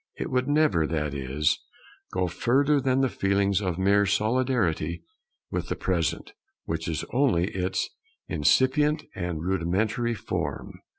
It 0.17 0.31
would 0.31 0.47
never, 0.47 0.87
that 0.87 1.13
is, 1.13 1.59
go 2.11 2.25
further 2.25 2.81
than 2.81 3.01
the 3.01 3.07
feelings 3.07 3.61
of 3.61 3.77
mere 3.77 4.07
solidarity 4.07 5.03
with 5.51 5.69
the 5.69 5.75
Present, 5.75 6.33
which 6.63 6.87
is 6.87 7.05
only 7.13 7.49
its 7.51 7.87
incipient 8.27 9.03
and 9.13 9.43
rudimentary 9.43 10.15
form. 10.15 10.79